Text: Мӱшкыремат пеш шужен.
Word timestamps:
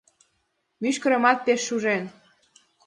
Мӱшкыремат 0.81 1.37
пеш 1.45 1.61
шужен. 1.67 2.03